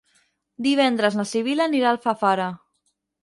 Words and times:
Divendres 0.67 1.17
na 1.19 1.25
Sibil·la 1.33 1.67
anirà 1.71 1.91
a 1.91 1.93
Alfafara. 1.97 2.51